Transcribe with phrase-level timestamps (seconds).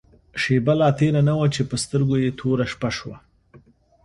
[0.41, 3.15] شېبه لا تېره نه وه چې په سترګو يې توره شپه شوه.